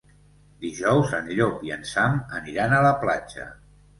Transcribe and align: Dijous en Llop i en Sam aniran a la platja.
Dijous 0.63 1.11
en 1.17 1.27
Llop 1.41 1.61
i 1.69 1.73
en 1.77 1.85
Sam 1.91 2.17
aniran 2.39 2.75
a 2.79 2.83
la 2.87 2.97
platja. 3.07 3.49